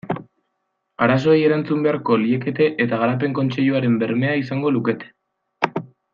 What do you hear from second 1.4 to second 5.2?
erantzun beharko liekete eta Garapen Kontseiluaren bermea izango lukete.